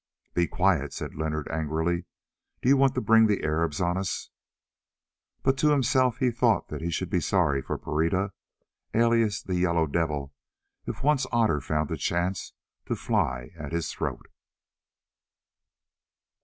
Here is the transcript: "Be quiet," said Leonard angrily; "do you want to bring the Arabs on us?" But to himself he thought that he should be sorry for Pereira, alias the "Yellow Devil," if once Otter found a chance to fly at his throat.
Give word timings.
"Be 0.33 0.47
quiet," 0.47 0.93
said 0.93 1.13
Leonard 1.13 1.47
angrily; 1.49 2.05
"do 2.63 2.69
you 2.69 2.75
want 2.75 2.95
to 2.95 3.01
bring 3.01 3.27
the 3.27 3.43
Arabs 3.43 3.79
on 3.79 3.97
us?" 3.99 4.31
But 5.43 5.59
to 5.59 5.69
himself 5.69 6.17
he 6.17 6.31
thought 6.31 6.69
that 6.69 6.81
he 6.81 6.89
should 6.89 7.11
be 7.11 7.19
sorry 7.19 7.61
for 7.61 7.77
Pereira, 7.77 8.33
alias 8.95 9.43
the 9.43 9.53
"Yellow 9.57 9.85
Devil," 9.85 10.33
if 10.87 11.03
once 11.03 11.27
Otter 11.31 11.61
found 11.61 11.91
a 11.91 11.97
chance 11.97 12.53
to 12.87 12.95
fly 12.95 13.51
at 13.55 13.73
his 13.73 13.91
throat. 13.91 14.27